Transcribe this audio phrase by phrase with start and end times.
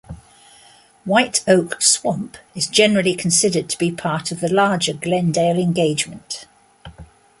[1.05, 6.47] White Oak Swamp is generally considered to be part of the larger Glendale engagement.